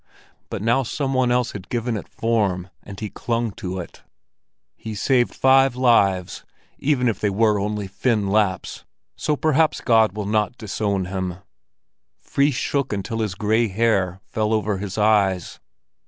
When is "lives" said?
5.75-6.43